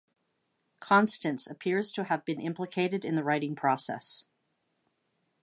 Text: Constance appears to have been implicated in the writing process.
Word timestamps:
Constance 0.79 1.45
appears 1.45 1.91
to 1.91 2.05
have 2.05 2.25
been 2.25 2.41
implicated 2.41 3.05
in 3.05 3.13
the 3.13 3.23
writing 3.23 3.55
process. 3.55 4.25